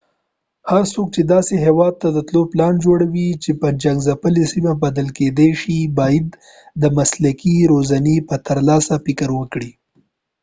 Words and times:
هر 0.71 0.83
څوک 0.93 1.07
چې 1.15 1.21
داسې 1.33 1.53
هېواد 1.65 1.93
ته 2.01 2.07
تلو 2.27 2.41
پلان 2.51 2.73
جوړوي 2.85 3.27
چې 3.43 3.51
جنګځپلې 3.83 4.43
سیمه 4.53 4.73
بلل 4.81 5.09
کېدای 5.17 5.49
شي 5.61 5.77
باید 5.99 6.27
د 6.81 6.83
مسلکي 6.97 7.55
روزنې 7.71 8.15
په 8.27 8.35
ترلاسي 8.47 8.95
فکر 9.05 9.29
وکړي 9.39 9.71